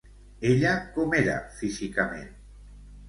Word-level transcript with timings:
Ella 0.51 0.71
com 0.95 1.13
era 1.19 1.35
físicament? 1.59 2.29